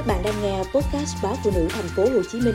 [0.00, 2.54] Các bạn đang nghe podcast báo phụ nữ thành phố Hồ Chí Minh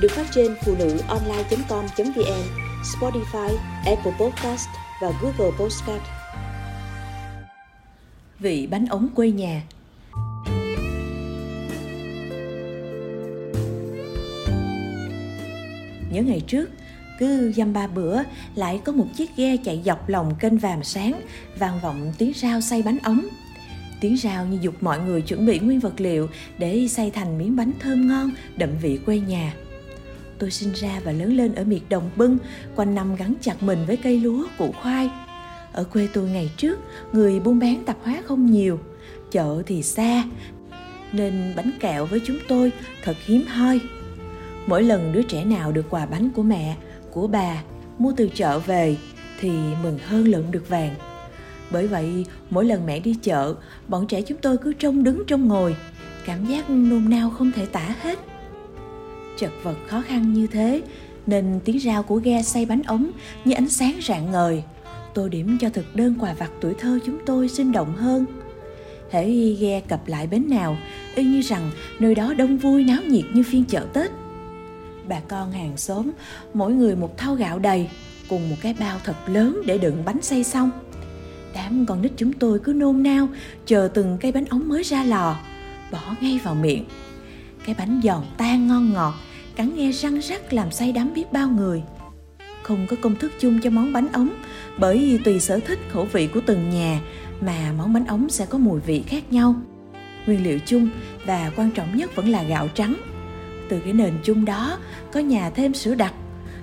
[0.00, 2.42] được phát trên phụ nữ online.com.vn,
[2.82, 4.68] Spotify, Apple Podcast
[5.02, 6.02] và Google Podcast.
[8.38, 9.62] Vị bánh ống quê nhà
[16.10, 16.70] Nhớ ngày trước,
[17.18, 18.22] cứ dăm ba bữa
[18.54, 21.20] lại có một chiếc ghe chạy dọc lòng kênh vàm sáng
[21.58, 23.26] vang vọng tiếng rao xay bánh ống
[24.00, 27.56] tiếng rao như dục mọi người chuẩn bị nguyên vật liệu để xây thành miếng
[27.56, 29.54] bánh thơm ngon, đậm vị quê nhà.
[30.38, 32.38] Tôi sinh ra và lớn lên ở miệt đồng bưng,
[32.76, 35.10] quanh năm gắn chặt mình với cây lúa củ khoai.
[35.72, 36.78] Ở quê tôi ngày trước,
[37.12, 38.80] người buôn bán tạp hóa không nhiều,
[39.30, 40.24] chợ thì xa,
[41.12, 42.72] nên bánh kẹo với chúng tôi
[43.04, 43.80] thật hiếm hoi.
[44.66, 46.76] Mỗi lần đứa trẻ nào được quà bánh của mẹ,
[47.10, 47.62] của bà
[47.98, 48.96] mua từ chợ về
[49.40, 49.50] thì
[49.82, 50.94] mừng hơn lượm được vàng
[51.70, 53.54] bởi vậy, mỗi lần mẹ đi chợ,
[53.88, 55.76] bọn trẻ chúng tôi cứ trông đứng trông ngồi.
[56.26, 58.18] Cảm giác nôn nao không thể tả hết.
[59.38, 60.82] Chật vật khó khăn như thế,
[61.26, 63.10] nên tiếng rao của ghe xay bánh ống
[63.44, 64.62] như ánh sáng rạng ngời.
[65.14, 68.24] Tô điểm cho thực đơn quà vặt tuổi thơ chúng tôi sinh động hơn.
[69.10, 70.78] Hễ ghe cập lại bến nào,
[71.14, 74.10] y như rằng nơi đó đông vui náo nhiệt như phiên chợ tết.
[75.08, 76.10] Bà con hàng xóm,
[76.54, 77.88] mỗi người một thau gạo đầy,
[78.28, 80.70] cùng một cái bao thật lớn để đựng bánh xay xong
[81.56, 83.28] đám con nít chúng tôi cứ nôn nao,
[83.66, 85.36] chờ từng cây bánh ống mới ra lò,
[85.90, 86.84] bỏ ngay vào miệng.
[87.64, 89.14] Cái bánh giòn tan ngon ngọt,
[89.56, 91.82] cắn nghe răng rắc làm say đắm biết bao người.
[92.62, 94.30] Không có công thức chung cho món bánh ống,
[94.78, 97.00] bởi tùy sở thích, khẩu vị của từng nhà
[97.40, 99.54] mà món bánh ống sẽ có mùi vị khác nhau.
[100.26, 100.88] Nguyên liệu chung
[101.26, 102.94] và quan trọng nhất vẫn là gạo trắng.
[103.68, 104.78] Từ cái nền chung đó,
[105.12, 106.14] có nhà thêm sữa đặc,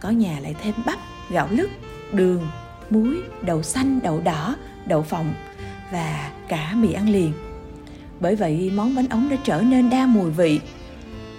[0.00, 0.98] có nhà lại thêm bắp,
[1.30, 1.70] gạo lứt,
[2.12, 2.46] đường,
[2.90, 5.34] muối, đậu xanh, đậu đỏ đậu phộng
[5.92, 7.32] và cả mì ăn liền.
[8.20, 10.60] Bởi vậy, món bánh ống đã trở nên đa mùi vị.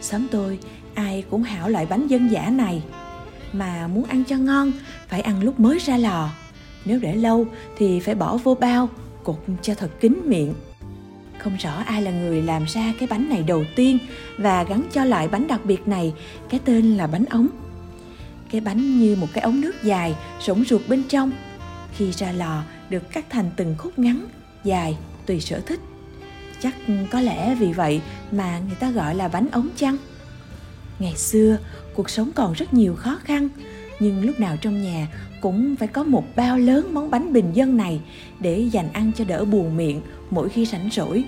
[0.01, 0.59] Xóm tôi,
[0.93, 2.83] ai cũng hảo loại bánh dân dã này.
[3.53, 4.71] Mà muốn ăn cho ngon,
[5.07, 6.29] phải ăn lúc mới ra lò.
[6.85, 7.45] Nếu để lâu,
[7.77, 8.89] thì phải bỏ vô bao
[9.23, 10.53] cột cho thật kín miệng.
[11.37, 13.97] Không rõ ai là người làm ra cái bánh này đầu tiên
[14.37, 16.13] và gắn cho loại bánh đặc biệt này,
[16.49, 17.47] cái tên là bánh ống.
[18.51, 21.31] Cái bánh như một cái ống nước dài rỗng ruột bên trong
[21.97, 24.25] khi ra lò được cắt thành từng khúc ngắn,
[24.63, 25.79] dài, tùy sở thích.
[26.61, 26.75] Chắc
[27.11, 28.01] có lẽ vì vậy
[28.31, 29.97] mà người ta gọi là bánh ống chăng
[30.99, 31.57] ngày xưa,
[31.93, 33.49] cuộc sống còn rất nhiều khó khăn,
[33.99, 35.07] nhưng lúc nào trong nhà
[35.41, 38.01] cũng phải có một bao lớn món bánh bình dân này
[38.39, 41.23] để dành ăn cho đỡ buồn miệng mỗi khi rảnh rỗi.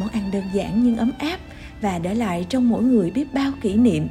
[0.00, 1.38] Món ăn đơn giản nhưng ấm áp
[1.80, 4.08] và để lại trong mỗi người biết bao kỷ niệm.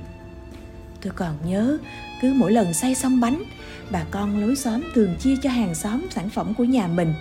[1.01, 1.77] Tôi còn nhớ,
[2.21, 3.43] cứ mỗi lần xay xong bánh
[3.91, 7.13] bà con lối xóm thường chia cho hàng xóm sản phẩm của nhà mình.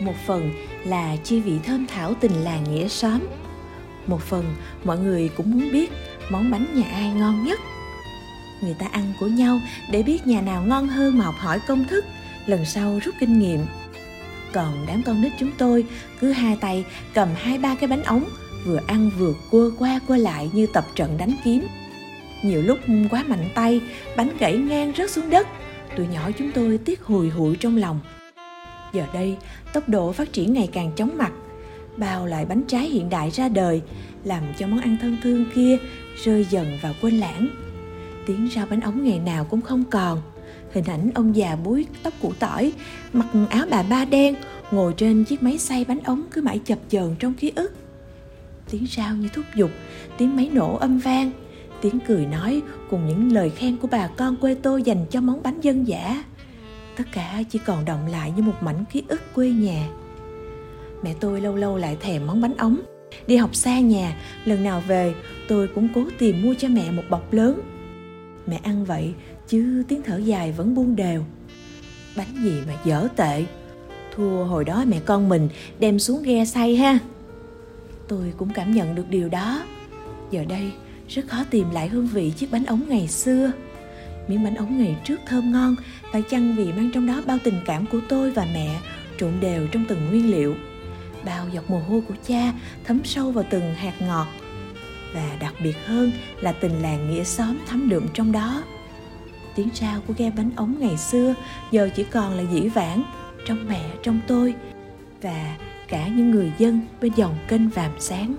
[0.00, 0.52] Một phần
[0.84, 3.20] là chia vị thơm thảo tình làng nghĩa xóm.
[4.06, 4.44] Một phần,
[4.84, 5.90] mọi người cũng muốn biết
[6.30, 7.60] món bánh nhà ai ngon nhất.
[8.62, 9.60] Người ta ăn của nhau
[9.90, 12.04] để biết nhà nào ngon hơn mà học hỏi công thức,
[12.46, 13.60] lần sau rút kinh nghiệm.
[14.52, 15.84] Còn đám con nít chúng tôi
[16.20, 18.24] cứ hai tay cầm hai ba cái bánh ống,
[18.66, 21.66] vừa ăn vừa cua qua cua lại như tập trận đánh kiếm
[22.42, 22.78] nhiều lúc
[23.10, 23.80] quá mạnh tay,
[24.16, 25.46] bánh gãy ngang rớt xuống đất.
[25.96, 28.00] Tụi nhỏ chúng tôi tiếc hùi hụi trong lòng.
[28.92, 29.36] Giờ đây,
[29.72, 31.32] tốc độ phát triển ngày càng chóng mặt.
[31.96, 33.82] Bao loại bánh trái hiện đại ra đời,
[34.24, 35.78] làm cho món ăn thân thương kia
[36.24, 37.48] rơi dần vào quên lãng.
[38.26, 40.22] Tiếng rau bánh ống ngày nào cũng không còn.
[40.72, 42.72] Hình ảnh ông già búi tóc củ tỏi,
[43.12, 44.34] mặc áo bà ba đen,
[44.70, 47.74] ngồi trên chiếc máy xay bánh ống cứ mãi chập chờn trong ký ức.
[48.70, 49.70] Tiếng rau như thúc giục,
[50.18, 51.30] tiếng máy nổ âm vang
[51.82, 55.42] tiếng cười nói cùng những lời khen của bà con quê tôi dành cho món
[55.42, 56.24] bánh dân dã.
[56.96, 59.88] Tất cả chỉ còn động lại như một mảnh ký ức quê nhà.
[61.02, 62.80] Mẹ tôi lâu lâu lại thèm món bánh ống.
[63.26, 65.14] Đi học xa nhà, lần nào về,
[65.48, 67.60] tôi cũng cố tìm mua cho mẹ một bọc lớn.
[68.46, 69.14] Mẹ ăn vậy,
[69.48, 71.24] chứ tiếng thở dài vẫn buông đều.
[72.16, 73.44] Bánh gì mà dở tệ.
[74.14, 75.48] Thua hồi đó mẹ con mình,
[75.78, 76.98] đem xuống ghe say ha.
[78.08, 79.62] Tôi cũng cảm nhận được điều đó.
[80.30, 80.72] Giờ đây
[81.10, 83.52] rất khó tìm lại hương vị chiếc bánh ống ngày xưa.
[84.28, 85.76] Miếng bánh ống ngày trước thơm ngon
[86.12, 88.80] phải chăng vì mang trong đó bao tình cảm của tôi và mẹ,
[89.18, 90.54] trộn đều trong từng nguyên liệu.
[91.24, 92.52] Bao giọt mồ hôi của cha
[92.84, 94.26] thấm sâu vào từng hạt ngọt.
[95.14, 98.64] Và đặc biệt hơn là tình làng nghĩa xóm thấm đượm trong đó.
[99.54, 101.34] Tiếng rao của ghe bánh ống ngày xưa
[101.70, 103.02] giờ chỉ còn là dĩ vãng
[103.46, 104.54] trong mẹ, trong tôi
[105.22, 105.56] và
[105.88, 108.34] cả những người dân bên dòng kênh vàm sáng.